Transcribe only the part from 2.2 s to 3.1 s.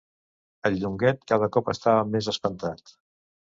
espantat.